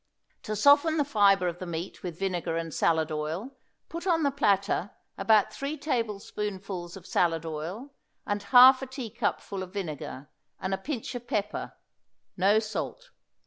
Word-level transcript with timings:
To 0.41 0.55
soften 0.55 0.97
the 0.97 1.05
fibre 1.05 1.47
of 1.47 1.59
the 1.59 1.67
meat 1.67 2.01
with 2.01 2.17
vinegar 2.17 2.57
and 2.57 2.73
salad 2.73 3.11
oil 3.11 3.55
put 3.87 4.07
on 4.07 4.23
the 4.23 4.31
platter 4.31 4.89
about 5.15 5.53
three 5.53 5.77
tablespoonfuls 5.77 6.97
of 6.97 7.05
salad 7.05 7.45
oil, 7.45 7.93
and 8.25 8.41
half 8.41 8.81
a 8.81 8.87
teacupful 8.87 9.61
of 9.61 9.73
vinegar 9.73 10.27
and 10.59 10.73
a 10.73 10.77
pinch 10.79 11.13
of 11.13 11.27
pepper; 11.27 11.73
no 12.35 12.57
salt. 12.57 13.11